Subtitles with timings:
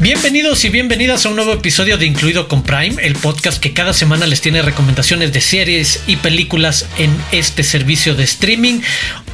[0.00, 3.92] Bienvenidos y bienvenidas a un nuevo episodio de Incluido con Prime, el podcast que cada
[3.92, 8.80] semana les tiene recomendaciones de series y películas en este servicio de streaming.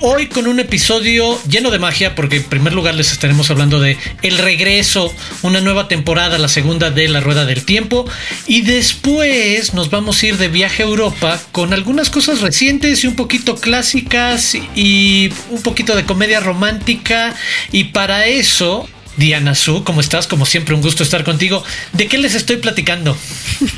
[0.00, 3.98] Hoy con un episodio lleno de magia, porque en primer lugar les estaremos hablando de
[4.22, 8.08] el regreso, una nueva temporada, la segunda de La Rueda del Tiempo,
[8.46, 13.06] y después nos vamos a ir de viaje a Europa con algunas cosas recientes y
[13.06, 17.36] un poquito clásicas y un poquito de comedia romántica,
[17.70, 20.26] y para eso Diana Su, ¿cómo estás?
[20.26, 21.62] Como siempre, un gusto estar contigo.
[21.92, 23.16] ¿De qué les estoy platicando?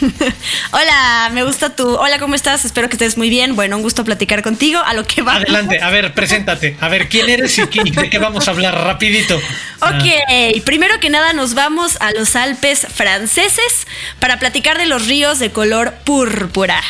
[0.72, 1.94] Hola, me gusta tu.
[1.96, 2.64] Hola, ¿cómo estás?
[2.64, 3.56] Espero que estés muy bien.
[3.56, 4.80] Bueno, un gusto platicar contigo.
[4.84, 5.36] A lo que va.
[5.36, 6.76] Adelante, a ver, preséntate.
[6.80, 9.40] A ver, ¿quién eres y de qué vamos a hablar rapidito?
[9.80, 13.86] Ok, primero que nada nos vamos a los Alpes franceses
[14.18, 16.82] para platicar de los ríos de color púrpura.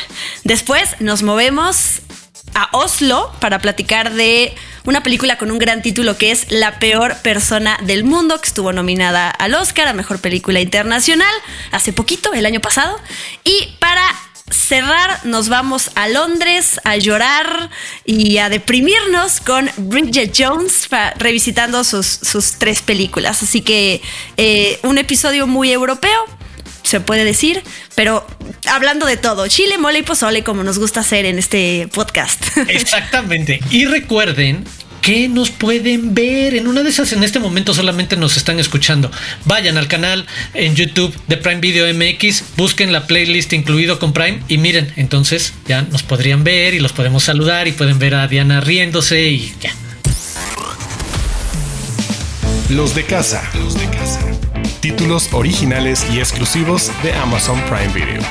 [0.45, 2.03] Después nos movemos
[2.57, 4.55] a Oslo para platicar de
[4.85, 8.73] una película con un gran título que es La peor persona del mundo, que estuvo
[8.73, 11.33] nominada al Oscar a Mejor Película Internacional
[11.71, 12.99] hace poquito, el año pasado.
[13.45, 14.03] Y para
[14.51, 17.69] cerrar, nos vamos a Londres a llorar
[18.07, 23.43] y a deprimirnos con Bridget Jones, revisitando sus, tres películas.
[23.43, 24.01] Así que
[24.39, 26.25] eh, un episodio muy europeo,
[26.87, 27.63] se puede decir,
[27.95, 28.27] pero
[28.69, 32.43] hablando de todo, chile, mole y pozole, como nos gusta hacer en este podcast.
[32.69, 33.61] Exactamente.
[33.71, 34.65] Y recuerden
[35.03, 36.55] que nos pueden ver.
[36.55, 39.11] En una de esas, en este momento solamente nos están escuchando.
[39.45, 44.41] Vayan al canal en YouTube de Prime Video MX, busquen la playlist incluido con Prime
[44.49, 48.27] y miren, entonces ya nos podrían ver y los podemos saludar y pueden ver a
[48.29, 49.73] Diana riéndose y ya.
[52.71, 53.49] Los de casa.
[53.55, 54.21] Los de casa.
[54.87, 58.23] Títulos originales y exclusivos de Amazon Prime Video.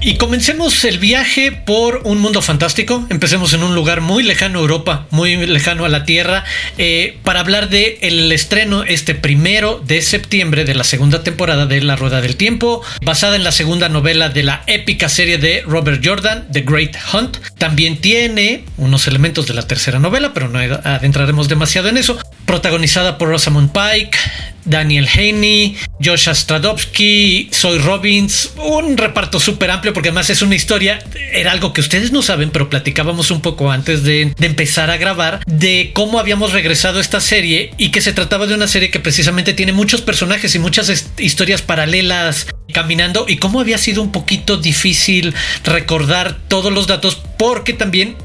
[0.00, 3.04] Y comencemos el viaje por un mundo fantástico.
[3.10, 6.44] Empecemos en un lugar muy lejano a Europa, muy lejano a la Tierra,
[6.78, 11.82] eh, para hablar de el estreno este primero de septiembre de la segunda temporada de
[11.82, 16.00] La Rueda del Tiempo, basada en la segunda novela de la épica serie de Robert
[16.04, 17.38] Jordan, The Great Hunt.
[17.58, 22.16] También tiene unos elementos de la tercera novela, pero no adentraremos demasiado en eso.
[22.46, 24.16] Protagonizada por Rosamund Pike,
[24.66, 30.98] Daniel Haney, Josh Stradowski, Zoe Robbins, un reparto súper amplio porque además es una historia,
[31.32, 34.96] era algo que ustedes no saben, pero platicábamos un poco antes de, de empezar a
[34.96, 38.90] grabar, de cómo habíamos regresado a esta serie y que se trataba de una serie
[38.90, 44.12] que precisamente tiene muchos personajes y muchas historias paralelas caminando y cómo había sido un
[44.12, 45.34] poquito difícil
[45.64, 48.16] recordar todos los datos porque también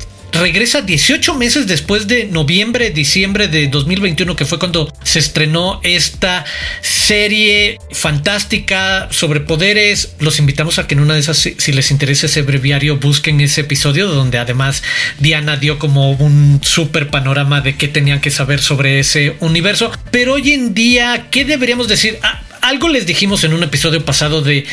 [0.42, 6.44] regresa 18 meses después de noviembre, diciembre de 2021, que fue cuando se estrenó esta
[6.82, 10.16] serie fantástica sobre poderes.
[10.20, 13.62] Los invitamos a que en una de esas, si les interesa ese breviario, busquen ese
[13.62, 14.84] episodio donde además
[15.20, 19.92] Diana dio como un super panorama de qué tenían que saber sobre ese universo.
[20.10, 22.18] Pero hoy en día, ¿qué deberíamos decir?
[22.24, 24.66] Ah, algo les dijimos en un episodio pasado de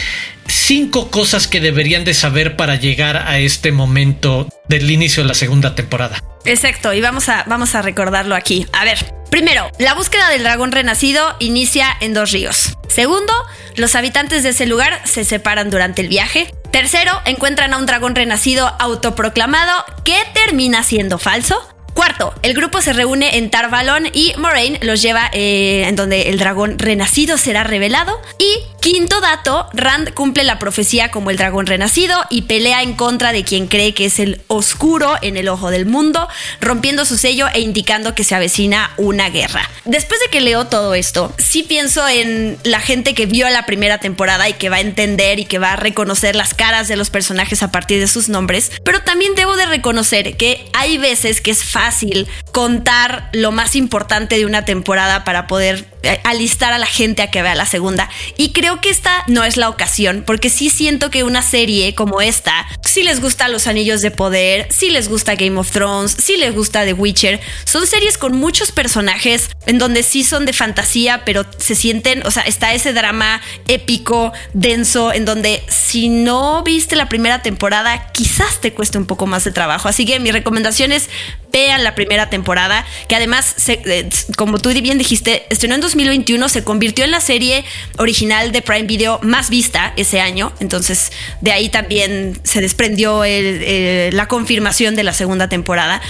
[0.48, 5.34] cinco cosas que deberían de saber para llegar a este momento del inicio de la
[5.34, 6.22] segunda temporada.
[6.44, 8.66] Exacto, y vamos a, vamos a recordarlo aquí.
[8.72, 12.74] A ver, primero, la búsqueda del dragón renacido inicia en dos ríos.
[12.88, 13.32] Segundo,
[13.76, 16.52] los habitantes de ese lugar se separan durante el viaje.
[16.72, 21.77] Tercero, encuentran a un dragón renacido autoproclamado que termina siendo falso.
[21.98, 26.38] Cuarto, el grupo se reúne en Tarvalon y Moraine los lleva eh, en donde el
[26.38, 28.22] dragón renacido será revelado.
[28.38, 33.32] Y quinto dato, Rand cumple la profecía como el dragón renacido y pelea en contra
[33.32, 36.28] de quien cree que es el oscuro en el ojo del mundo,
[36.60, 39.68] rompiendo su sello e indicando que se avecina una guerra.
[39.84, 43.98] Después de que leo todo esto, sí pienso en la gente que vio la primera
[43.98, 47.10] temporada y que va a entender y que va a reconocer las caras de los
[47.10, 51.50] personajes a partir de sus nombres, pero también debo de reconocer que hay veces que
[51.50, 55.86] es fácil fácil contar lo más importante de una temporada para poder
[56.24, 58.08] alistar a la gente a que vea la segunda.
[58.36, 62.20] Y creo que esta no es la ocasión, porque sí siento que una serie como
[62.20, 66.36] esta, si les gusta Los Anillos de Poder, si les gusta Game of Thrones, si
[66.36, 71.22] les gusta The Witcher, son series con muchos personajes en donde sí son de fantasía,
[71.24, 76.96] pero se sienten, o sea, está ese drama épico, denso, en donde si no viste
[76.96, 79.88] la primera temporada, quizás te cueste un poco más de trabajo.
[79.88, 81.08] Así que mi recomendación es
[81.52, 86.64] vean la primera temporada, que además, eh, como tú bien dijiste, estrenó en 2021, se
[86.64, 87.64] convirtió en la serie
[87.96, 94.28] original de Prime Video más vista ese año, entonces de ahí también se desprendió la
[94.28, 96.02] confirmación de la segunda temporada.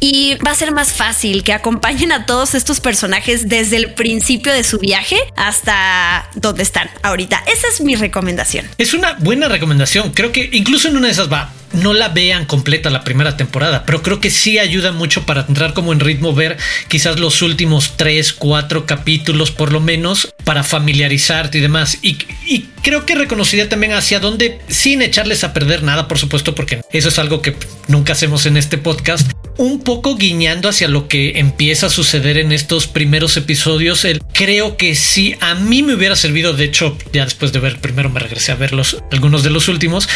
[0.00, 4.52] y va a ser más fácil que acompañen a todos estos personajes desde el principio
[4.52, 7.42] de su viaje hasta donde están ahorita.
[7.52, 8.66] Esa es mi recomendación.
[8.78, 10.12] Es una buena recomendación.
[10.12, 13.84] Creo que incluso en una de esas va no la vean completa la primera temporada,
[13.84, 16.56] pero creo que sí ayuda mucho para entrar como en ritmo, ver
[16.88, 21.98] quizás los últimos tres, cuatro capítulos por lo menos para familiarizarte y demás.
[22.02, 22.18] Y,
[22.82, 27.08] creo que reconocería también hacia dónde, sin echarles a perder nada, por supuesto, porque eso
[27.08, 27.54] es algo que
[27.86, 32.52] nunca hacemos en este podcast, un poco guiñando hacia lo que empieza a suceder en
[32.52, 34.06] estos primeros episodios.
[34.06, 37.78] El, creo que sí, a mí me hubiera servido, de hecho, ya después de ver,
[37.78, 40.08] primero me regresé a ver los, algunos de los últimos,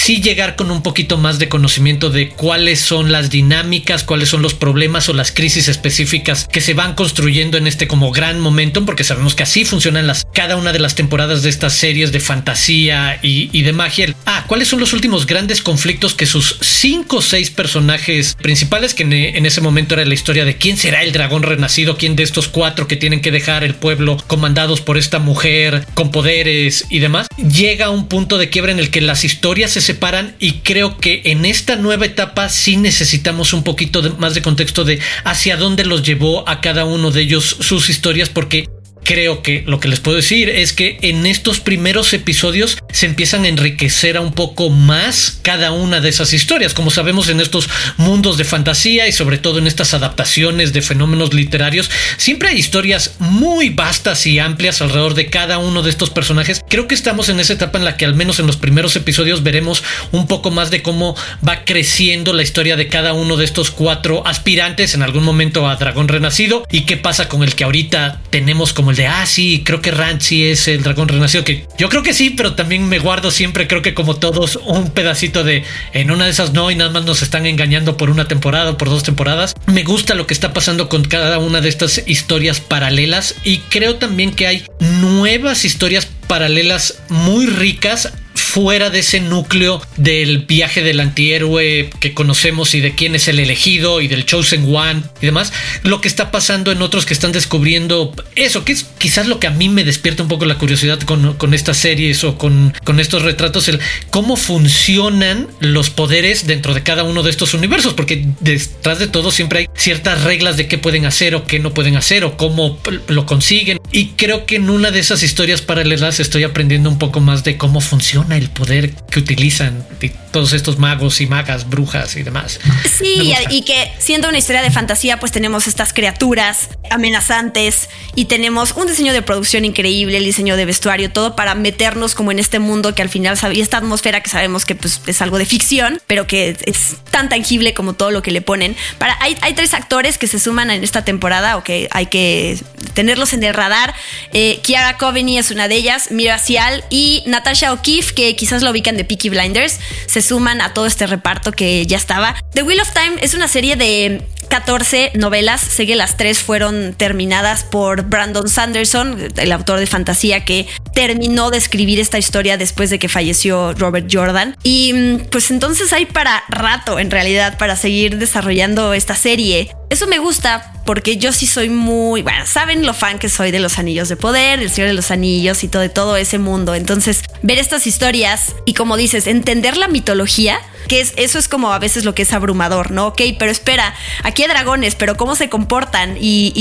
[0.00, 4.40] sí llegar con un poquito más de conocimiento de cuáles son las dinámicas, cuáles son
[4.40, 8.84] los problemas o las crisis específicas que se van construyendo en este como gran momento,
[8.86, 12.20] porque sabemos que así funcionan las cada una de las temporadas de estas series de
[12.20, 14.14] fantasía y, de magia.
[14.24, 19.02] Ah, cuáles son los últimos grandes conflictos que sus cinco o seis personajes principales, que
[19.02, 22.48] en, ese momento era la historia de quién será el dragón renacido, quién de estos
[22.48, 27.26] cuatro que tienen que dejar el pueblo comandados por esta mujer con poderes y demás,
[27.36, 29.89] llega a un punto de quiebra en el que las historias se
[30.38, 35.00] y creo que en esta nueva etapa sí necesitamos un poquito más de contexto de
[35.24, 38.68] hacia dónde los llevó a cada uno de ellos sus historias porque
[39.04, 43.44] creo que lo que les puedo decir es que en estos primeros episodios se empiezan
[43.44, 46.74] a enriquecer a un poco más cada una de esas historias.
[46.74, 51.34] Como sabemos en estos mundos de fantasía y sobre todo en estas adaptaciones de fenómenos
[51.34, 56.60] literarios, siempre hay historias muy vastas y amplias alrededor de cada uno de estos personajes.
[56.68, 59.42] Creo que estamos en esa etapa en la que al menos en los primeros episodios
[59.42, 59.82] veremos
[60.12, 61.16] un poco más de cómo
[61.46, 65.76] va creciendo la historia de cada uno de estos cuatro aspirantes en algún momento a
[65.76, 69.62] Dragón Renacido y qué pasa con el que ahorita tenemos como el de, ah, sí,
[69.64, 72.98] creo que Ranchi es el dragón renacido, que yo creo que sí, pero también me
[72.98, 76.76] guardo siempre, creo que como todos, un pedacito de, en una de esas no, y
[76.76, 79.54] nada más nos están engañando por una temporada o por dos temporadas.
[79.66, 83.96] Me gusta lo que está pasando con cada una de estas historias paralelas y creo
[83.96, 91.00] también que hay nuevas historias paralelas muy ricas fuera de ese núcleo del viaje del
[91.00, 95.52] antihéroe que conocemos y de quién es el elegido y del Chosen One y demás,
[95.82, 99.46] lo que está pasando en otros que están descubriendo eso, que es quizás lo que
[99.46, 102.98] a mí me despierta un poco la curiosidad con, con estas series o con, con
[102.98, 108.26] estos retratos, el cómo funcionan los poderes dentro de cada uno de estos universos, porque
[108.40, 111.96] detrás de todo siempre hay ciertas reglas de qué pueden hacer o qué no pueden
[111.96, 112.78] hacer o cómo
[113.08, 113.78] lo consiguen.
[113.92, 117.56] Y creo que en una de esas historias paralelas estoy aprendiendo un poco más de
[117.56, 119.84] cómo funciona el poder que utilizan
[120.30, 122.60] todos estos magos y magas, brujas y demás.
[122.98, 128.72] Sí, y que siendo una historia de fantasía, pues tenemos estas criaturas amenazantes y tenemos
[128.72, 132.58] un diseño de producción increíble, el diseño de vestuario, todo para meternos como en este
[132.58, 136.00] mundo que al final y esta atmósfera que sabemos que pues, es algo de ficción,
[136.06, 138.76] pero que es tan tangible como todo lo que le ponen.
[138.98, 142.58] Para, hay, hay tres actores que se suman en esta temporada o que hay que
[142.94, 143.94] tenerlos en el radar.
[144.32, 148.70] Eh, Kiara Coveney es una de ellas, Mira Cial y Natasha O'Keefe, que quizás lo
[148.70, 152.34] ubican de Peaky Blinders, se suman a todo este reparto que ya estaba.
[152.52, 156.92] The Wheel of Time es una serie de 14 novelas, sé que las tres fueron
[156.94, 162.90] terminadas por Brandon Sanderson, el autor de fantasía que terminó de escribir esta historia después
[162.90, 164.56] de que falleció Robert Jordan.
[164.62, 169.74] Y mm, pues entonces hay para rato en realidad para seguir desarrollando esta serie.
[169.90, 173.60] Eso me gusta porque yo sí soy muy, bueno, saben lo fan que soy de
[173.60, 176.74] los anillos de poder, el Señor de los Anillos y todo, de todo ese mundo.
[176.74, 181.72] Entonces, ver estas historias y como dices, entender la mitología, que es, eso es como
[181.72, 183.08] a veces lo que es abrumador, ¿no?
[183.08, 186.52] Ok, pero espera, aquí hay dragones, pero cómo se comportan y,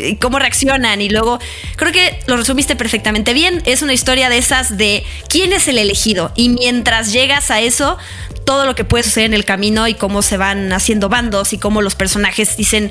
[0.00, 1.38] y cómo reaccionan y luego,
[1.76, 5.78] creo que lo resumiste perfectamente bien, es una historia de esas de quién es el
[5.78, 7.98] elegido y mientras llegas a eso,
[8.48, 11.58] todo lo que puede suceder en el camino y cómo se van haciendo bandos y
[11.58, 12.90] cómo los personajes dicen,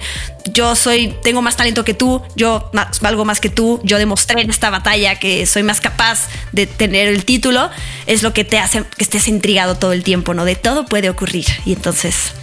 [0.53, 4.49] yo soy, tengo más talento que tú, yo valgo más que tú, yo demostré en
[4.49, 7.69] esta batalla que soy más capaz de tener el título,
[8.05, 10.45] es lo que te hace que estés intrigado todo el tiempo, ¿no?
[10.45, 11.45] De todo puede ocurrir.
[11.65, 12.33] Y entonces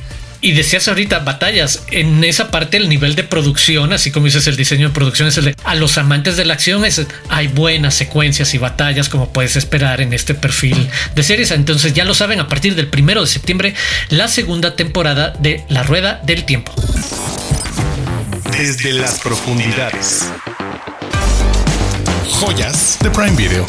[0.45, 1.85] y decías ahorita, batallas.
[1.91, 5.39] En esa parte, el nivel de producción, así como dices, el diseño de producción es
[5.39, 6.85] el de a los amantes de la acción.
[6.85, 11.51] Es, hay buenas secuencias y batallas, como puedes esperar en este perfil de series.
[11.51, 13.75] Entonces, ya lo saben, a partir del primero de septiembre,
[14.11, 16.75] la segunda temporada de La Rueda del Tiempo.
[18.59, 20.31] Desde las profundidades.
[22.39, 23.67] Joyas de Prime Video.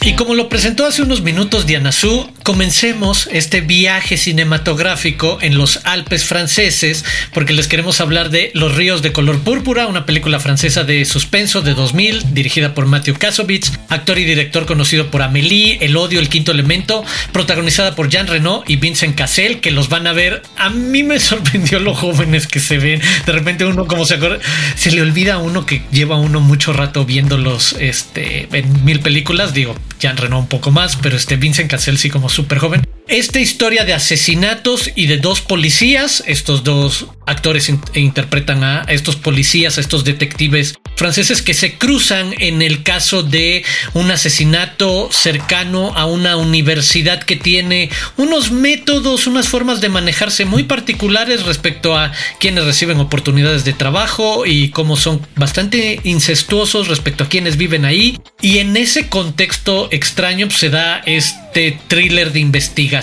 [0.00, 5.80] Y como lo presentó hace unos minutos Diana Su, comencemos este viaje cinematográfico en los
[5.84, 10.84] Alpes franceses, porque les queremos hablar de Los ríos de color púrpura, una película francesa
[10.84, 15.96] de suspenso de 2000, dirigida por Matthew Kassovitz, actor y director conocido por Amélie, El
[15.96, 20.12] odio, El quinto elemento, protagonizada por Jean Reno y Vincent Cassel, que los van a
[20.12, 20.42] ver.
[20.56, 23.00] A mí me sorprendió lo jóvenes que se ven.
[23.26, 24.38] De repente uno como se acuerda,
[24.74, 29.54] se le olvida a uno que lleva uno mucho rato viéndolos este, en mil películas,
[29.54, 32.91] digo, Jean Reno un poco más, pero este Vincent Cassel sí como súper joven.
[33.12, 39.76] Esta historia de asesinatos y de dos policías, estos dos actores interpretan a estos policías,
[39.76, 46.06] a estos detectives franceses que se cruzan en el caso de un asesinato cercano a
[46.06, 52.64] una universidad que tiene unos métodos, unas formas de manejarse muy particulares respecto a quienes
[52.64, 58.18] reciben oportunidades de trabajo y cómo son bastante incestuosos respecto a quienes viven ahí.
[58.40, 63.01] Y en ese contexto extraño pues, se da este thriller de investigación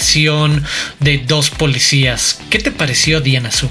[0.99, 2.39] de dos policías.
[2.49, 3.69] ¿Qué te pareció, Diana Su?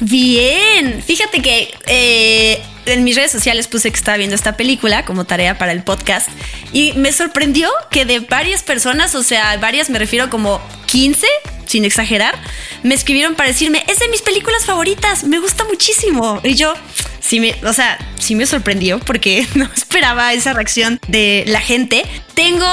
[0.00, 5.26] Bien, fíjate que eh, en mis redes sociales puse que estaba viendo esta película como
[5.26, 6.28] tarea para el podcast
[6.72, 11.26] y me sorprendió que de varias personas, o sea, varias me refiero como 15,
[11.66, 12.34] sin exagerar,
[12.82, 16.40] me escribieron para decirme, es de mis películas favoritas, me gusta muchísimo.
[16.42, 16.72] Y yo,
[17.20, 22.04] sí me, o sea, sí me sorprendió porque no esperaba esa reacción de la gente.
[22.34, 22.66] Tengo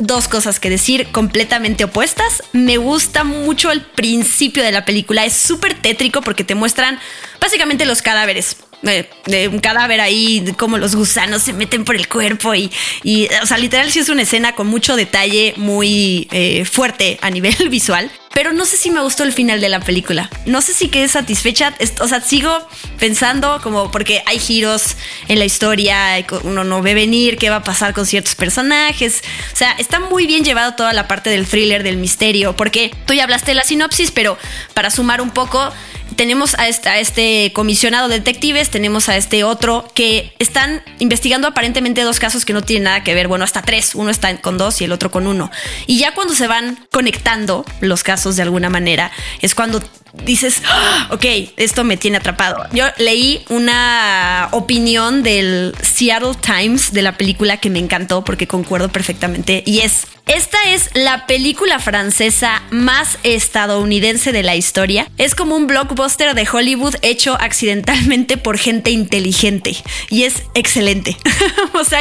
[0.00, 2.42] dos cosas que decir completamente opuestas.
[2.52, 5.24] Me gusta mucho el principio de la película.
[5.24, 6.98] Es súper tétrico porque te muestran
[7.40, 8.56] básicamente los cadáveres.
[8.82, 12.70] De un cadáver ahí, como los gusanos se meten por el cuerpo y,
[13.02, 17.30] y o sea, literal sí es una escena con mucho detalle, muy eh, fuerte a
[17.30, 20.30] nivel visual pero no sé si me gustó el final de la película.
[20.46, 21.74] No sé si quedé satisfecha.
[22.00, 22.50] O sea, sigo
[22.98, 24.96] pensando como porque hay giros
[25.26, 29.22] en la historia, uno no ve venir qué va a pasar con ciertos personajes.
[29.52, 33.14] O sea, está muy bien llevado toda la parte del thriller, del misterio, porque tú
[33.14, 34.38] ya hablaste de la sinopsis, pero
[34.74, 35.72] para sumar un poco,
[36.16, 42.18] tenemos a este, comisionado de detectives, tenemos a este otro que están investigando aparentemente dos
[42.18, 44.84] casos que no tienen nada que ver, bueno, hasta tres, uno está con dos y
[44.84, 45.50] el otro con uno.
[45.86, 49.82] Y ya cuando se van conectando los casos de alguna manera, es cuando
[50.24, 51.24] dices, ah, ok,
[51.56, 52.66] esto me tiene atrapado.
[52.72, 58.88] Yo leí una opinión del Seattle Times de la película que me encantó porque concuerdo
[58.88, 65.08] perfectamente y es, esta es la película francesa más estadounidense de la historia.
[65.18, 69.76] Es como un blockbuster de Hollywood hecho accidentalmente por gente inteligente
[70.08, 71.16] y es excelente.
[71.74, 72.00] o sea,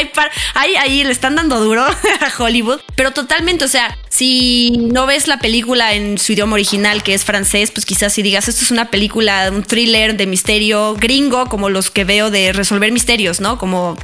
[0.53, 5.27] hay ahí le están dando duro a Hollywood, pero totalmente, o sea, si no ves
[5.27, 8.71] la película en su idioma original que es francés, pues quizás si digas, esto es
[8.71, 13.57] una película, un thriller de misterio gringo, como los que veo de resolver misterios, ¿no?
[13.57, 13.97] Como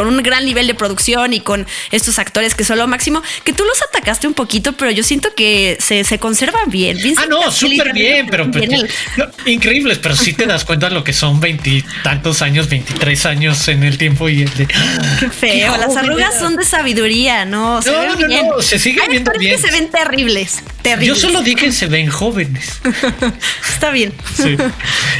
[0.00, 3.52] con un gran nivel de producción y con estos actores que son lo máximo, que
[3.52, 6.96] tú los atacaste un poquito, pero yo siento que se, se conservan bien.
[7.18, 8.66] ah, no, súper bien, pero pues,
[9.44, 13.98] increíbles, pero si te das cuenta lo que son veintitantos años, veintitrés años en el
[13.98, 14.68] tiempo y el de...
[15.18, 17.82] Qué feo, las arrugas son de sabiduría, ¿no?
[17.82, 19.54] Se no, no, no, se siguen viendo bien.
[19.54, 21.08] Que se ven terribles, terribles.
[21.08, 22.80] Yo solo dije que se ven jóvenes.
[23.70, 24.14] Está bien.
[24.34, 24.56] Sí.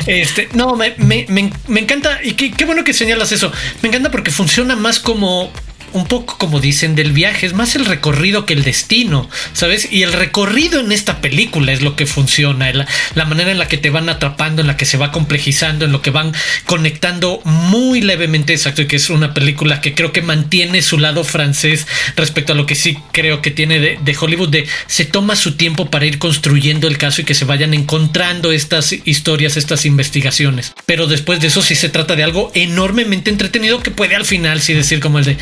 [0.06, 3.52] Este, no, me, me, me, encanta y qué, qué bueno que señalas eso.
[3.82, 5.50] Me encanta porque funciona más como
[5.92, 9.88] un poco como dicen del viaje, es más el recorrido que el destino, ¿sabes?
[9.90, 12.72] Y el recorrido en esta película es lo que funciona,
[13.14, 15.92] la, manera en la que te van atrapando, en la que se va complejizando, en
[15.92, 16.32] lo que van
[16.66, 21.24] conectando muy levemente, exacto, y que es una película que creo que mantiene su lado
[21.24, 25.36] francés respecto a lo que sí creo que tiene de, de Hollywood, de se toma
[25.36, 29.84] su tiempo para ir construyendo el caso y que se vayan encontrando estas historias, estas
[29.86, 30.72] investigaciones.
[30.86, 34.60] Pero después de eso sí se trata de algo enormemente entretenido que puede al final
[34.60, 35.36] sí decir como el de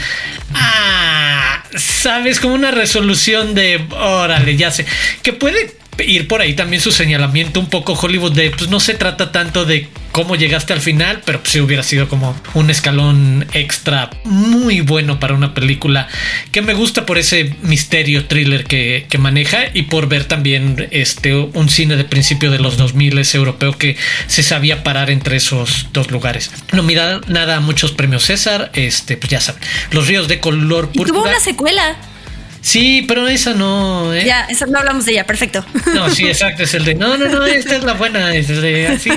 [0.54, 4.86] Ah, sabes, como una resolución de, órale, ya sé,
[5.22, 8.94] que puede ir por ahí también su señalamiento un poco Hollywood de, pues no se
[8.94, 13.46] trata tanto de cómo llegaste al final, pero pues sí hubiera sido como un escalón
[13.52, 16.08] extra muy bueno para una película
[16.50, 21.68] que me gusta por ese misterio thriller que, maneja y por ver también este un
[21.68, 23.96] cine de principio de los 2000 europeo que
[24.28, 26.50] se sabía parar entre esos dos lugares.
[26.72, 31.08] No mira nada muchos premios César, este pues ya saben, Los ríos de color púrpura.
[31.08, 31.96] Y tuvo una secuela.
[32.60, 34.12] Sí, pero esa no.
[34.12, 34.24] ¿eh?
[34.24, 35.64] Ya, esa no hablamos de ella, perfecto.
[35.94, 36.94] No, sí, exacto, es el de.
[36.94, 38.34] No, no, no, esta es la buena.
[38.34, 39.10] Es de, así,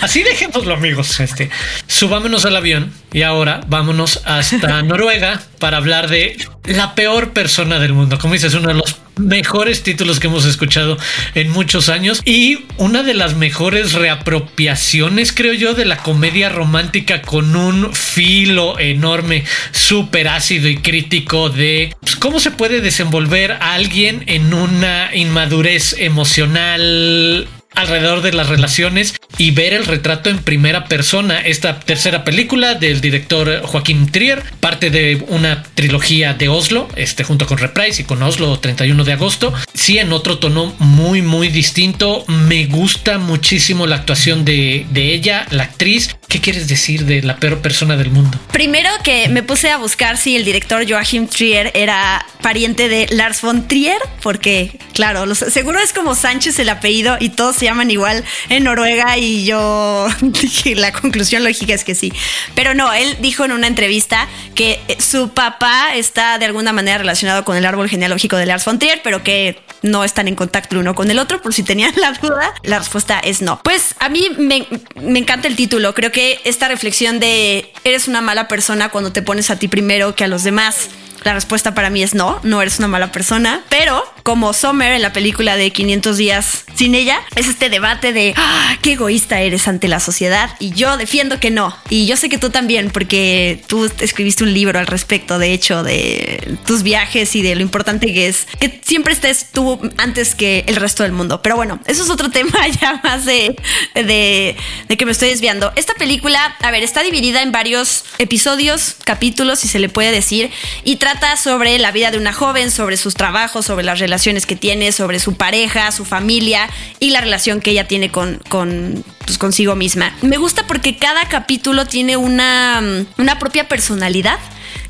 [0.00, 1.20] así dejémoslo, amigos.
[1.20, 1.50] Este,
[1.86, 7.92] subámonos al avión y ahora vámonos hasta Noruega para hablar de la peor persona del
[7.92, 8.18] mundo.
[8.18, 10.98] Como dices, uno de los mejores títulos que hemos escuchado
[11.34, 12.22] en muchos años.
[12.24, 18.78] Y una de las mejores reapropiaciones, creo yo, de la comedia romántica con un filo
[18.78, 25.14] enorme, súper ácido y crítico de pues, cómo se puede desenvolver a alguien en una
[25.14, 31.40] inmadurez emocional alrededor de las relaciones y ver el retrato en primera persona.
[31.40, 37.46] Esta tercera película del director Joaquín Trier, parte de una trilogía de Oslo, este junto
[37.46, 39.52] con Reprise y con Oslo 31 de agosto.
[39.72, 42.24] Sí, en otro tono muy, muy distinto.
[42.28, 46.16] Me gusta muchísimo la actuación de, de ella, la actriz.
[46.28, 48.38] ¿Qué quieres decir de la peor persona del mundo?
[48.52, 53.40] Primero que me puse a buscar si el director Joachim Trier era pariente de Lars
[53.40, 58.24] von Trier, porque claro, seguro es como Sánchez el apellido y todos se llaman igual
[58.48, 62.12] en Noruega y yo dije, la conclusión lógica es que sí.
[62.54, 67.44] Pero no, él dijo en una entrevista que su papá está de alguna manera relacionado
[67.44, 70.94] con el árbol genealógico de Lars von Trier, pero que no están en contacto uno
[70.94, 73.60] con el otro, por si tenían la duda, la respuesta es no.
[73.62, 74.66] Pues a mí me,
[75.00, 79.22] me encanta el título, creo que esta reflexión de eres una mala persona cuando te
[79.22, 80.88] pones a ti primero que a los demás
[81.24, 83.62] la respuesta para mí es no, no eres una mala persona.
[83.70, 88.34] Pero como Sommer en la película de 500 días sin ella, es este debate de
[88.36, 90.50] ah, qué egoísta eres ante la sociedad.
[90.58, 91.76] Y yo defiendo que no.
[91.88, 95.82] Y yo sé que tú también, porque tú escribiste un libro al respecto, de hecho,
[95.82, 100.64] de tus viajes y de lo importante que es que siempre estés tú antes que
[100.66, 101.40] el resto del mundo.
[101.42, 103.56] Pero bueno, eso es otro tema ya más de,
[103.94, 104.56] de,
[104.88, 105.72] de que me estoy desviando.
[105.76, 110.50] Esta película, a ver, está dividida en varios episodios, capítulos, si se le puede decir,
[110.84, 114.46] y trata trata sobre la vida de una joven, sobre sus trabajos, sobre las relaciones
[114.46, 116.68] que tiene, sobre su pareja, su familia
[116.98, 120.12] y la relación que ella tiene con, con pues, consigo misma.
[120.22, 122.82] Me gusta porque cada capítulo tiene una,
[123.16, 124.38] una propia personalidad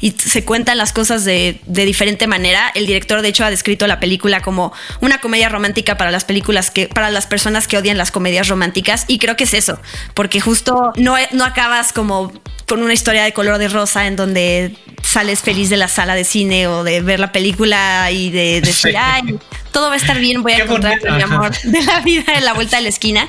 [0.05, 2.71] y se cuentan las cosas de, de, diferente manera.
[2.75, 4.71] El director, de hecho, ha descrito la película como
[5.01, 9.07] una comedia romántica para las películas que, para las personas que odian las comedias románticas.
[9.09, 9.81] Y creo que es eso,
[10.13, 12.35] porque justo no, no acabas como
[12.69, 16.25] con una historia de color de rosa en donde sales feliz de la sala de
[16.25, 19.39] cine o de ver la película y de, decir, ay,
[19.75, 22.55] todo va a estar bien, voy a encontrar mi amor de la vida en la
[22.55, 23.29] vuelta de la esquina.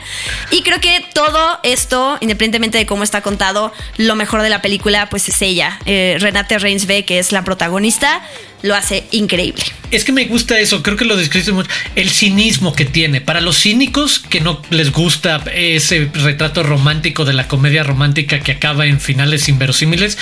[0.51, 5.09] Y creo que todo esto, independientemente de cómo está contado, lo mejor de la película,
[5.09, 8.21] pues es ella, eh, Renate Reinsve, que es la protagonista
[8.65, 9.63] lo hace increíble.
[9.91, 13.21] Es que me gusta eso, creo que lo describiste mucho, el cinismo que tiene.
[13.21, 18.51] Para los cínicos que no les gusta ese retrato romántico de la comedia romántica que
[18.51, 20.17] acaba en finales inverosímiles,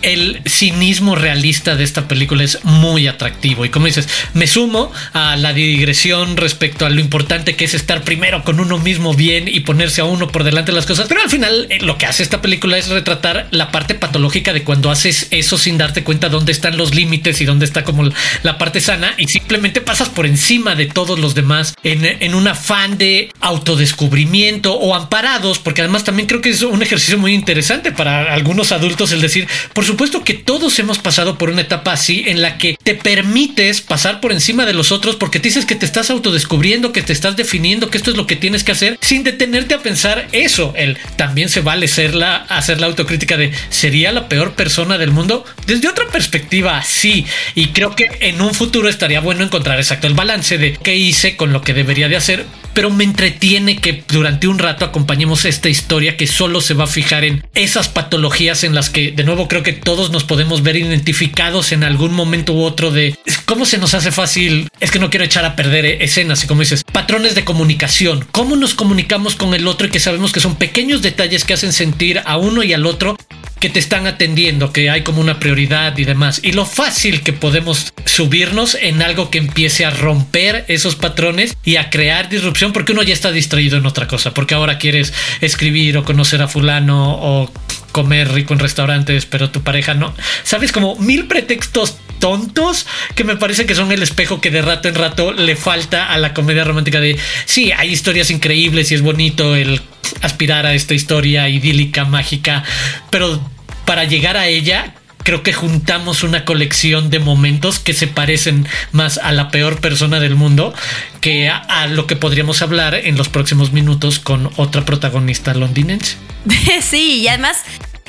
[0.00, 3.64] el cinismo realista de esta película es muy atractivo.
[3.64, 8.02] Y como dices, me sumo a la digresión respecto a lo importante que es estar
[8.02, 11.06] primero con uno mismo bien y ponerse a uno por delante de las cosas.
[11.08, 14.64] Pero al final eh, lo que hace esta película es retratar la parte patológica de
[14.64, 18.08] cuando haces eso sin darte cuenta dónde están los límites y dónde está como
[18.42, 22.48] la parte sana y simplemente pasas por encima de todos los demás en, en un
[22.48, 27.92] afán de autodescubrimiento o amparados, porque además también creo que es un ejercicio muy interesante
[27.92, 32.24] para algunos adultos el decir, por supuesto que todos hemos pasado por una etapa así
[32.26, 35.74] en la que te permites pasar por encima de los otros porque te dices que
[35.74, 38.98] te estás autodescubriendo, que te estás definiendo, que esto es lo que tienes que hacer,
[39.00, 40.72] sin detenerte a pensar eso.
[40.76, 45.10] El también se vale ser la, hacer la autocrítica de sería la peor persona del
[45.10, 47.26] mundo desde otra perspectiva, sí.
[47.54, 51.36] Y creo que en un futuro estaría bueno encontrar exacto el balance de qué hice
[51.36, 55.68] con lo que debería de hacer, pero me entretiene que durante un rato acompañemos esta
[55.68, 59.48] historia que solo se va a fijar en esas patologías en las que de nuevo
[59.48, 63.78] creo que todos nos podemos ver identificados en algún momento u otro de cómo se
[63.78, 67.34] nos hace fácil, es que no quiero echar a perder escenas y como dices, patrones
[67.34, 71.44] de comunicación, cómo nos comunicamos con el otro y que sabemos que son pequeños detalles
[71.44, 73.16] que hacen sentir a uno y al otro
[73.62, 76.40] que te están atendiendo, que hay como una prioridad y demás.
[76.42, 81.76] Y lo fácil que podemos subirnos en algo que empiece a romper esos patrones y
[81.76, 85.96] a crear disrupción porque uno ya está distraído en otra cosa, porque ahora quieres escribir
[85.96, 87.52] o conocer a fulano o
[87.92, 90.12] comer rico en restaurantes, pero tu pareja no.
[90.42, 94.88] Sabes, como mil pretextos tontos que me parece que son el espejo que de rato
[94.88, 99.02] en rato le falta a la comedia romántica de sí, hay historias increíbles y es
[99.02, 99.80] bonito el
[100.20, 102.64] aspirar a esta historia idílica, mágica,
[103.10, 103.51] pero
[103.84, 109.18] para llegar a ella creo que juntamos una colección de momentos que se parecen más
[109.18, 110.74] a la peor persona del mundo
[111.20, 116.16] que a, lo que podríamos hablar en los próximos minutos con otra protagonista londinense.
[116.82, 117.58] Sí, y además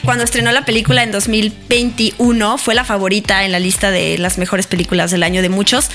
[0.03, 4.67] cuando estrenó la película en 2021 fue la favorita en la lista de las mejores
[4.67, 5.89] películas del año de muchos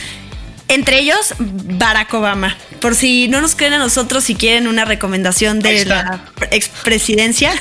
[0.68, 2.57] entre ellos, Barack Obama.
[2.81, 7.52] Por si no nos creen a nosotros, si quieren una recomendación de la expresidencia,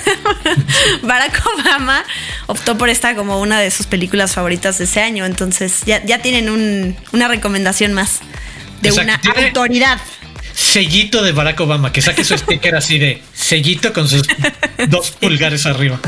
[1.02, 2.04] Barack Obama
[2.46, 5.26] optó por esta como una de sus películas favoritas de ese año.
[5.26, 8.20] Entonces ya, ya tienen una recomendación más.
[8.82, 10.00] de una autoridad
[10.54, 14.24] sellito de Barack Obama, que saque su sticker así de sellito con sus
[14.90, 16.00] dos pulgares arriba.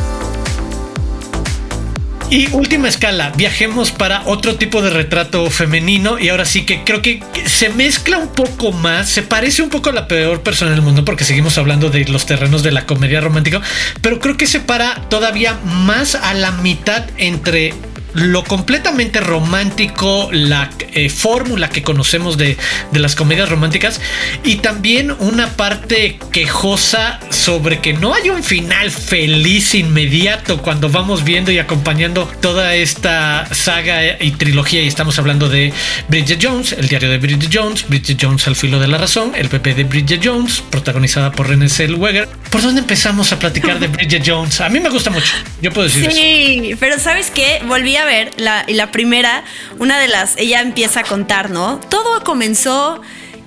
[2.31, 6.19] Y última escala, viajemos para otro tipo de retrato femenino.
[6.19, 9.89] Y ahora sí que creo que se mezcla un poco más, se parece un poco
[9.89, 13.19] a la peor persona del mundo porque seguimos hablando de los terrenos de la comedia
[13.19, 13.61] romántica,
[14.01, 17.73] pero creo que se para todavía más a la mitad entre
[18.13, 22.57] lo completamente romántico, la eh, fórmula que conocemos de,
[22.93, 24.01] las comedias románticas
[24.43, 31.23] y también una parte quejosa sobre que no hay un final feliz inmediato cuando vamos
[31.23, 35.71] viendo y acompañando toda esta saga y trilogía y estamos hablando de
[36.07, 39.49] Bridget Jones, el diario de Bridget Jones, Bridget Jones al filo de la razón, el
[39.49, 42.27] PP de Bridget Jones, protagonizada por René Zellweger.
[42.49, 44.59] ¿Por dónde empezamos a platicar de Bridget Jones?
[44.61, 47.61] A mí me gusta mucho, yo puedo decir sí, pero ¿sabes qué?
[47.65, 49.43] Volví a ver la, la primera,
[49.77, 51.79] una de las, ella empieza a contar, ¿no?
[51.89, 53.01] Todo comenzó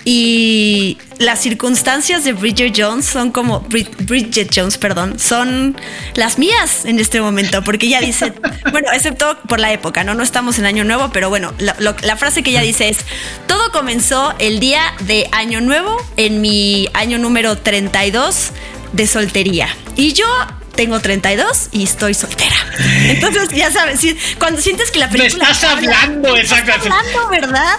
[0.05, 5.77] y las circunstancias de Bridget Jones son como Bridget Jones, perdón, son
[6.15, 8.33] las mías en este momento, porque ella dice,
[8.73, 12.17] bueno, excepto por la época, no, no estamos en Año Nuevo, pero bueno, la, la
[12.17, 12.99] frase que ella dice es:
[13.47, 18.51] todo comenzó el día de Año Nuevo en mi año número 32
[18.93, 20.27] de soltería y yo
[20.75, 22.57] tengo 32 y estoy soltera.
[23.05, 24.01] Entonces, ya sabes,
[24.39, 25.45] cuando sientes que la película.
[25.45, 26.89] Me estás hablando, exactamente.
[26.89, 27.77] Estás hablando, ¿verdad?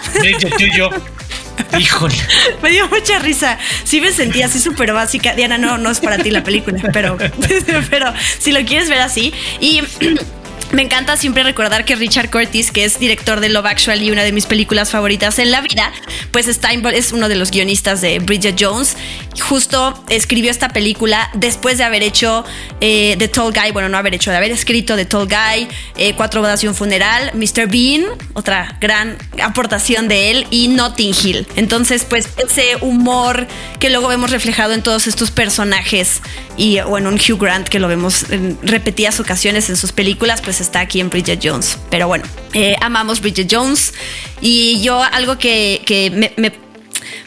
[0.58, 0.90] tú y yo.
[1.80, 2.16] Híjole.
[2.62, 3.58] Me dio mucha risa.
[3.84, 5.36] Sí me sentía así súper básica.
[5.36, 7.18] Diana, no, no es para ti la película, pero,
[7.90, 9.34] pero si lo quieres ver así.
[9.60, 9.82] Y
[10.74, 14.32] me encanta siempre recordar que Richard Curtis, que es director de Love Actually, una de
[14.32, 15.94] mis películas favoritas en la vida,
[16.32, 18.98] pues está, es uno de los guionistas de Bridget Jones.
[19.40, 22.44] Justo escribió esta película después de haber hecho
[22.82, 26.16] eh, The Tall Guy, bueno, no haber hecho, de haber escrito The Tall Guy, eh,
[26.16, 27.68] Cuatro bodas y un funeral, Mr.
[27.68, 31.48] Bean, otra gran aportación de él, y Notting Hill.
[31.56, 33.46] Entonces, pues ese humor
[33.80, 36.22] que luego vemos reflejado en todos estos personajes
[36.58, 40.53] y bueno, un Hugh Grant que lo vemos en repetidas ocasiones en sus películas, pues
[40.62, 41.78] está aquí en Bridget Jones.
[41.90, 43.94] Pero bueno, eh, amamos Bridget Jones
[44.42, 46.32] y yo algo que,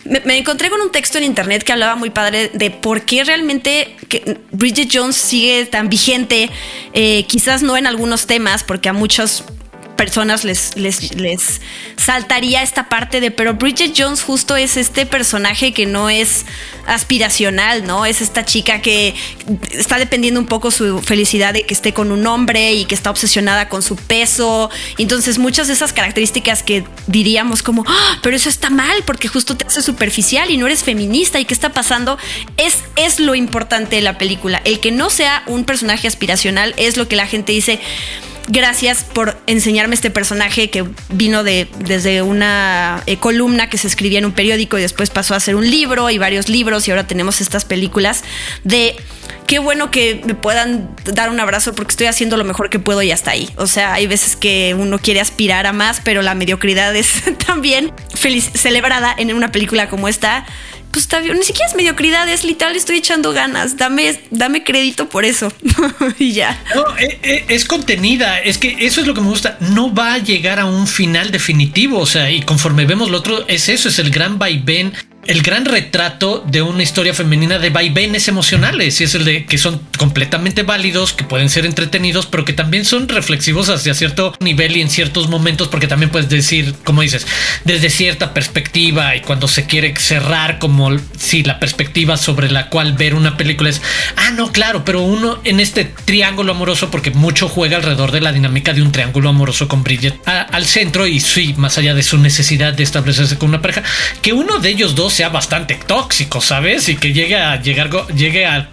[0.05, 3.97] me, encontré con un texto en internet que hablaba muy padre de por qué realmente
[4.09, 6.51] que Bridget Jones sigue tan vigente,
[6.93, 9.45] eh, quizás no en algunos temas, porque a muchos
[9.97, 11.61] personas les, les,
[11.97, 16.45] saltaría esta parte de, pero Bridget Jones justo es este personaje que no es
[16.87, 18.07] aspiracional, ¿no?
[18.07, 19.15] Es esta chica que
[19.73, 23.11] está dependiendo un poco su felicidad de que esté con un hombre y que está
[23.11, 24.71] obsesionada con su peso.
[24.99, 29.57] Entonces muchas de esas características que diríamos como, ah, pero eso está mal porque justo
[29.57, 32.19] te hace superficial y no eres feminista y qué está pasando,
[32.57, 34.61] es, es lo importante de la película.
[34.65, 37.81] El que no sea un personaje aspiracional es lo que la gente dice
[38.49, 44.19] gracias por enseñarme este personaje que vino de, desde una eh, columna que se escribía
[44.19, 47.07] en un periódico y después pasó a ser un libro y varios libros y ahora
[47.07, 48.25] tenemos estas películas
[48.65, 48.97] de
[49.47, 53.03] qué bueno que me puedan dar un abrazo porque estoy haciendo lo mejor que puedo
[53.03, 53.49] y hasta ahí.
[53.57, 57.93] O sea, hay veces que uno quiere aspirar a más, pero la mediocridad es también
[58.15, 60.47] feliz, celebrada en una película como esta
[60.97, 61.21] pues está.
[61.21, 63.77] Ni siquiera es mediocridad, es literal, estoy echando ganas.
[63.77, 65.53] Dame, dame crédito por eso.
[66.19, 66.59] y ya.
[66.75, 68.39] No, eh, eh, es contenida.
[68.39, 69.59] Es que eso es lo que me gusta.
[69.61, 71.99] No va a llegar a un final definitivo.
[71.99, 74.95] O sea, y conforme vemos lo otro, es eso, es el gran vaivén
[75.29, 79.59] el gran retrato de una historia femenina de vaivenes emocionales y es el de que
[79.59, 84.77] son completamente válidos, que pueden ser entretenidos, pero que también son reflexivos hacia cierto nivel
[84.77, 87.27] y en ciertos momentos, porque también puedes decir, como dices,
[87.65, 92.93] desde cierta perspectiva y cuando se quiere cerrar como si la perspectiva sobre la cual
[92.93, 93.83] ver una película es,
[94.17, 98.33] ah, no, claro, pero uno en este triángulo amoroso, porque mucho juega alrededor de la
[98.33, 102.19] dinámica de un triángulo amoroso con Bridget al centro y sí, más allá de su
[102.19, 103.83] necesidad de establecerse con una pareja,
[104.23, 106.91] que uno de ellos dos sea bastante tóxico, ¿sabes?
[106.91, 108.69] Y que llegue a llegar, llegue a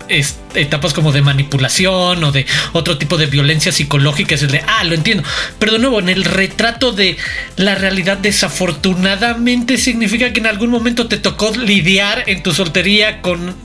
[0.55, 4.35] etapas como de manipulación o de otro tipo de violencia psicológica.
[4.35, 5.23] Es de, ah, lo entiendo.
[5.57, 7.15] Pero de nuevo, en el retrato de
[7.55, 13.55] la realidad, desafortunadamente significa que en algún momento te tocó lidiar en tu soltería con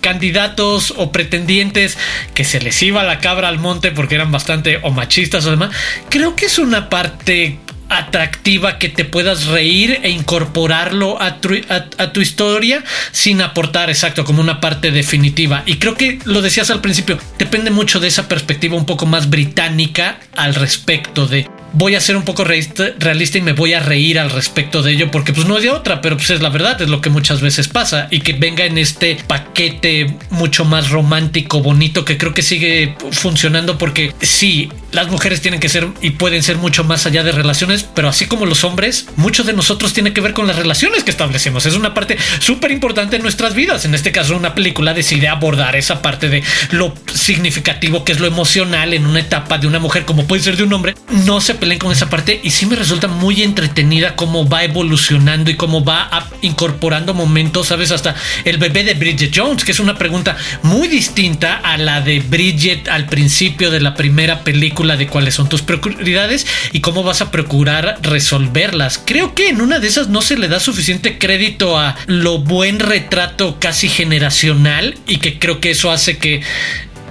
[0.00, 1.98] candidatos o pretendientes
[2.34, 5.70] que se les iba la cabra al monte porque eran bastante o machistas o demás,
[6.08, 12.84] creo que es una parte atractiva que te puedas reír e incorporarlo a tu, historia
[13.12, 15.62] sin aportar exacto como una parte definitiva.
[15.66, 19.30] Y creo que lo decías al principio depende mucho de esa perspectiva un poco más
[19.30, 24.18] británica al respecto de voy a ser un poco realista y me voy a reír
[24.18, 26.80] al respecto de ello porque pues no es de otra, pero pues es la verdad,
[26.80, 31.60] es lo que muchas veces pasa y que venga en este paquete mucho más romántico,
[31.60, 36.42] bonito, que creo que sigue funcionando porque sí, las mujeres tienen que ser y pueden
[36.42, 40.12] ser mucho más allá de relaciones, pero así como los hombres, muchos de nosotros tiene
[40.12, 41.66] que ver con las relaciones que establecemos.
[41.66, 43.84] Es una parte súper importante en nuestras vidas.
[43.84, 48.26] En este caso, una película decide abordar esa parte de lo significativo que es lo
[48.26, 50.94] emocional en una etapa de una mujer como puede ser de un hombre.
[51.26, 55.50] No se peleen con esa parte y sí me resulta muy entretenida cómo va evolucionando
[55.50, 59.96] y cómo va incorporando momentos, sabes, hasta el bebé de Bridget Jones, que es una
[59.96, 65.34] pregunta muy distinta a la de Bridget al principio de la primera película de cuáles
[65.34, 69.00] son tus prioridades y cómo vas a procurar resolverlas.
[69.04, 72.78] Creo que en una de esas no se le da suficiente crédito a lo buen
[72.78, 76.42] retrato casi generacional y que creo que eso hace que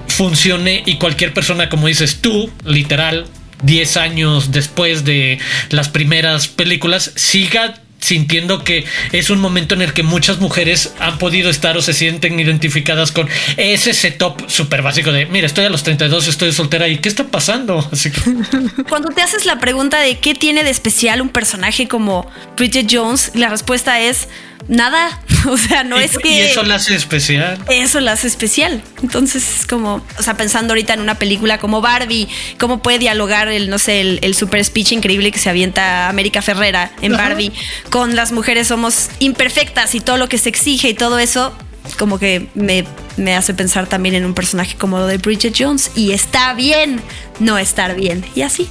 [0.07, 3.27] funcione y cualquier persona, como dices tú, literal,
[3.63, 5.39] 10 años después de
[5.69, 11.17] las primeras películas, siga sintiendo que es un momento en el que muchas mujeres han
[11.17, 15.69] podido estar o se sienten identificadas con ese setup súper básico de, mira, estoy a
[15.69, 17.79] los 32, estoy soltera y ¿qué está pasando?
[17.91, 18.21] Así que...
[18.89, 23.31] Cuando te haces la pregunta de qué tiene de especial un personaje como Bridget Jones,
[23.33, 24.27] la respuesta es
[24.67, 25.21] nada.
[25.47, 26.29] O sea, no es que.
[26.29, 27.57] Y eso la hace especial.
[27.69, 28.81] Eso la hace especial.
[29.01, 32.27] Entonces, es como, o sea, pensando ahorita en una película como Barbie,
[32.59, 36.91] cómo puede dialogar el, no sé, el, super speech increíble que se avienta América Ferrera
[37.01, 37.53] en Barbie
[37.89, 41.53] con las mujeres somos imperfectas y todo lo que se exige y todo eso,
[41.97, 42.85] como que me,
[43.17, 45.91] me hace pensar también en un personaje como lo de Bridget Jones.
[45.95, 47.01] Y está bien
[47.39, 48.25] no estar bien.
[48.35, 48.67] Y así.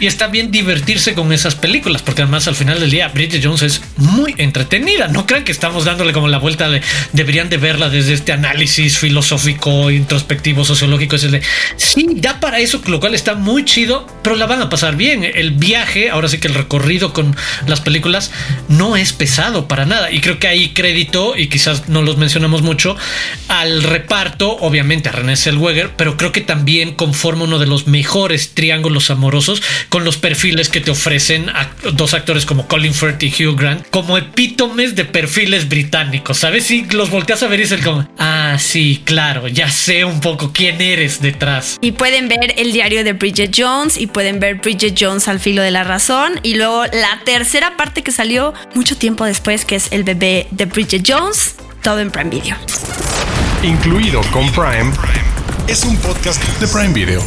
[0.00, 3.62] Y está bien divertirse con esas películas, porque además al final del día Bridget Jones
[3.62, 5.08] es muy entretenida.
[5.08, 6.80] No crean que estamos dándole como la vuelta de
[7.12, 11.16] deberían de verla desde este análisis filosófico, introspectivo, sociológico.
[11.16, 11.42] Es de
[11.76, 15.24] sí, da para eso, lo cual está muy chido, pero la van a pasar bien.
[15.24, 18.30] El viaje, ahora sí que el recorrido con las películas
[18.68, 20.10] no es pesado para nada.
[20.10, 22.96] Y creo que hay crédito, y quizás no los mencionamos mucho,
[23.82, 29.10] reparto, obviamente a René Zellweger, pero creo que también conforma uno de los mejores triángulos
[29.10, 33.58] amorosos con los perfiles que te ofrecen a dos actores como Colin Firth y Hugh
[33.58, 36.66] Grant como epítomes de perfiles británicos, ¿sabes?
[36.66, 40.20] Si los volteas a ver y es el como, ah, sí, claro, ya sé un
[40.20, 41.78] poco quién eres detrás.
[41.80, 45.62] Y pueden ver el diario de Bridget Jones y pueden ver Bridget Jones al filo
[45.62, 49.88] de la razón y luego la tercera parte que salió mucho tiempo después que es
[49.92, 52.56] el bebé de Bridget Jones, todo en Prime Video.
[53.62, 54.90] Incluido con Prime,
[55.68, 57.22] es un podcast de Prime Video.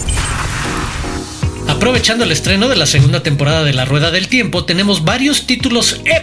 [1.68, 6.02] Aprovechando el estreno de la segunda temporada de La Rueda del Tiempo, tenemos varios títulos
[6.06, 6.23] épicos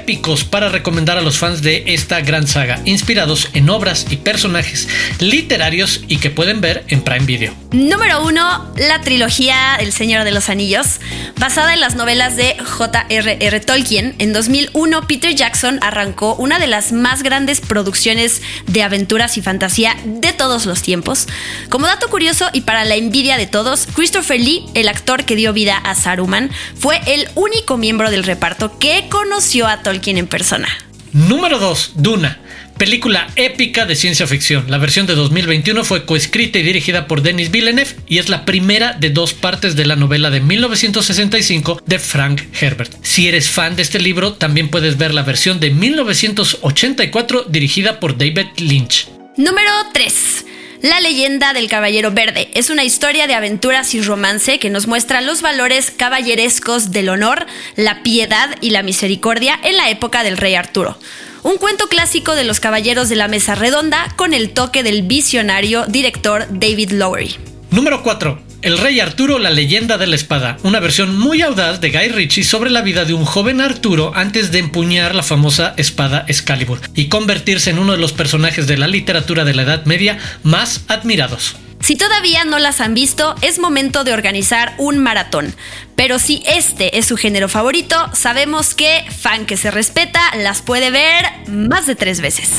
[0.51, 4.89] para recomendar a los fans de esta gran saga, inspirados en obras y personajes
[5.21, 7.55] literarios y que pueden ver en Prime Video.
[7.71, 10.99] Número 1, la trilogía El Señor de los Anillos,
[11.39, 13.61] basada en las novelas de J.R.R.
[13.61, 14.17] Tolkien.
[14.19, 19.97] En 2001, Peter Jackson arrancó una de las más grandes producciones de aventuras y fantasía
[20.05, 21.29] de todos los tiempos.
[21.69, 25.53] Como dato curioso y para la envidia de todos, Christopher Lee, el actor que dio
[25.53, 30.69] vida a Saruman, fue el único miembro del reparto que conoció a Tolkien en persona.
[31.13, 31.93] Número 2.
[31.97, 32.39] Duna.
[32.79, 34.71] Película épica de ciencia ficción.
[34.71, 38.95] La versión de 2021 fue coescrita y dirigida por Denis Villeneuve y es la primera
[38.95, 42.95] de dos partes de la novela de 1965 de Frank Herbert.
[43.03, 48.17] Si eres fan de este libro, también puedes ver la versión de 1984 dirigida por
[48.17, 49.09] David Lynch.
[49.37, 50.47] Número 3.
[50.83, 55.21] La leyenda del Caballero Verde es una historia de aventuras y romance que nos muestra
[55.21, 57.45] los valores caballerescos del honor,
[57.77, 60.97] la piedad y la misericordia en la época del rey Arturo.
[61.43, 65.85] Un cuento clásico de los caballeros de la mesa redonda con el toque del visionario
[65.85, 67.37] director David Lowery.
[67.71, 68.50] Número 4.
[68.63, 72.45] El Rey Arturo, la leyenda de la espada, una versión muy audaz de Guy Ritchie
[72.45, 77.09] sobre la vida de un joven Arturo antes de empuñar la famosa espada Excalibur y
[77.09, 81.57] convertirse en uno de los personajes de la literatura de la Edad Media más admirados.
[81.81, 85.55] Si todavía no las han visto, es momento de organizar un maratón.
[85.97, 90.91] Pero si este es su género favorito, sabemos que fan que se respeta las puede
[90.91, 92.51] ver más de tres veces.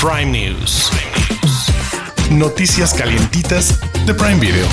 [0.00, 0.92] Prime News.
[2.30, 4.66] Noticias calientitas de Prime Video.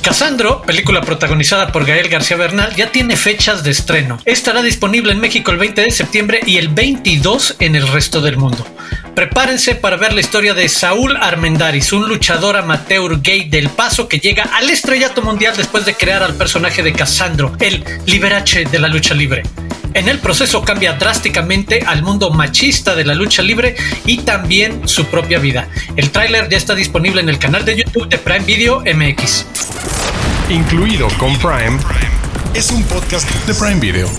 [0.00, 4.18] Casandro, película protagonizada por Gael García Bernal, ya tiene fechas de estreno.
[4.24, 8.38] Estará disponible en México el 20 de septiembre y el 22 en el resto del
[8.38, 8.66] mundo.
[9.14, 14.20] Prepárense para ver la historia de Saúl Armendaris, un luchador amateur gay del Paso que
[14.20, 18.88] llega al estrellato mundial después de crear al personaje de Casandro, el liberache de la
[18.88, 19.42] lucha libre.
[19.94, 25.06] En el proceso cambia drásticamente al mundo machista de la lucha libre y también su
[25.06, 25.68] propia vida.
[25.94, 29.46] El tráiler ya está disponible en el canal de YouTube de Prime Video MX.
[30.50, 31.78] Incluido con Prime,
[32.54, 34.10] es un podcast de Prime Video.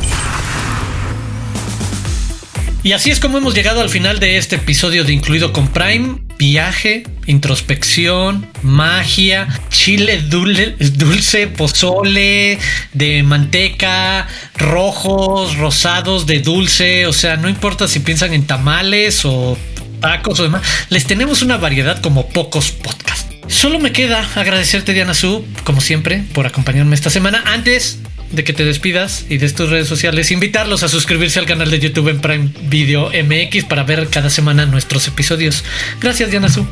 [2.82, 6.25] Y así es como hemos llegado al final de este episodio de Incluido con Prime.
[6.38, 12.60] Viaje, introspección, magia, chile dulce, dulce, pozole,
[12.94, 17.08] de manteca, rojos, rosados, de dulce.
[17.08, 19.58] O sea, no importa si piensan en tamales o
[20.02, 20.62] tacos o demás.
[20.90, 23.36] Les tenemos una variedad como pocos podcasts.
[23.48, 27.44] Solo me queda agradecerte, Diana Su, como siempre, por acompañarme esta semana.
[27.46, 28.00] Antes
[28.36, 31.80] de que te despidas y de tus redes sociales, invitarlos a suscribirse al canal de
[31.80, 35.64] YouTube en Prime Video MX para ver cada semana nuestros episodios.
[36.02, 36.68] Gracias, Diana Su.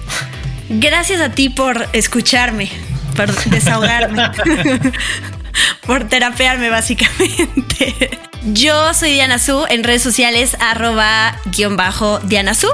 [0.69, 2.69] Gracias a ti por escucharme,
[3.15, 4.23] por desahogarme,
[5.85, 8.19] por terapearme básicamente.
[8.45, 12.67] Yo soy Diana Su en redes sociales arroba guion bajo Diana Su.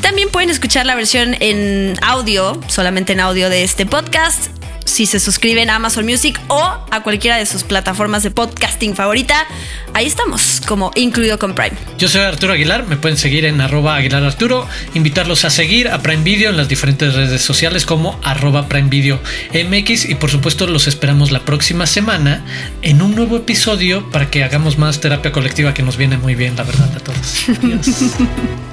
[0.00, 5.20] También pueden escuchar la versión en audio, solamente en audio de este podcast si se
[5.20, 9.46] suscriben a Amazon Music o a cualquiera de sus plataformas de podcasting favorita.
[9.94, 11.76] Ahí estamos, como incluido con Prime.
[11.98, 16.02] Yo soy Arturo Aguilar, me pueden seguir en arroba Aguilar Arturo, invitarlos a seguir a
[16.02, 19.20] Prime Video en las diferentes redes sociales como arroba Prime Video
[19.52, 22.44] MX y por supuesto los esperamos la próxima semana
[22.82, 26.56] en un nuevo episodio para que hagamos más terapia colectiva que nos viene muy bien,
[26.56, 27.48] la verdad, a todos.
[27.62, 28.71] Adiós.